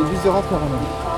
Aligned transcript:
Il 0.00 0.06
est 0.06 0.18
10h40. 0.18 1.09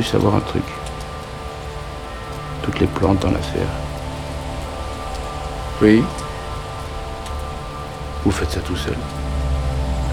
Voulu 0.00 0.08
savoir 0.08 0.34
un 0.36 0.40
truc. 0.40 0.64
Toutes 2.62 2.80
les 2.80 2.86
plantes 2.86 3.20
dans 3.20 3.30
la 3.30 3.42
serre. 3.42 3.74
Oui. 5.82 6.02
Vous 8.24 8.30
faites 8.30 8.50
ça 8.50 8.60
tout 8.60 8.76
seul. 8.76 8.96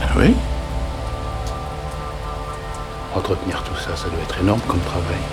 Ah 0.01 0.13
oui 0.17 0.35
Entretenir 3.15 3.63
tout 3.63 3.75
ça, 3.75 3.95
ça 3.95 4.09
doit 4.09 4.21
être 4.23 4.39
énorme 4.41 4.59
comme 4.67 4.79
travail. 4.81 5.23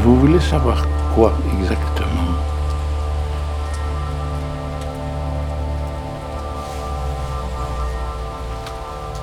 Vous 0.00 0.18
voulez 0.18 0.40
savoir 0.40 0.86
quoi 1.14 1.34
exactement? 1.60 2.09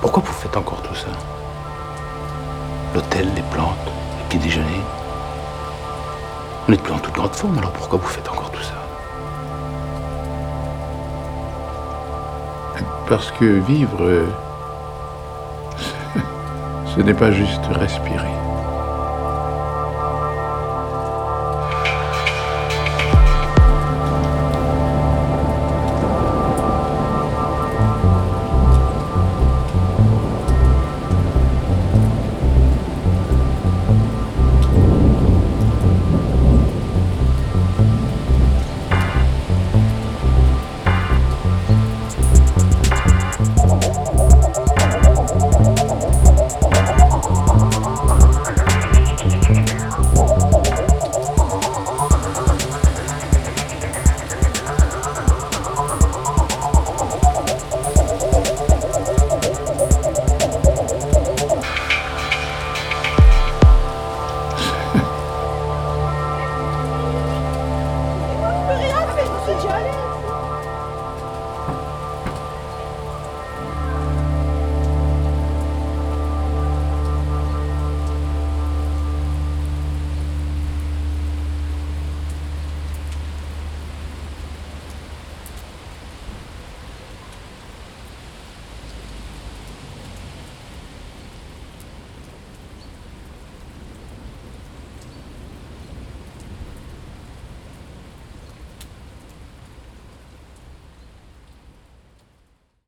Pourquoi 0.08 0.24
vous 0.26 0.40
faites 0.40 0.56
encore 0.56 0.82
tout 0.84 0.96
ça? 0.96 1.10
L'hôtel, 2.96 3.28
les 3.36 3.42
plantes, 3.42 3.76
les 3.86 4.24
petits 4.24 4.38
déjeuners. 4.38 4.86
On 6.66 6.72
n'est 6.72 6.78
plus 6.78 6.94
en 6.94 7.00
toute 7.00 7.14
grande 7.14 7.36
forme, 7.36 7.58
alors 7.58 7.74
pourquoi 7.74 8.00
vous 8.00 8.08
faites 8.08 8.30
encore 8.30 8.50
tout 8.50 8.62
ça? 8.62 8.76
Parce 13.10 13.32
que 13.32 13.60
vivre, 13.60 14.02
euh, 14.02 14.28
ce 16.96 17.02
n'est 17.02 17.14
pas 17.14 17.34
juste 17.34 17.66
respirer. 17.66 18.47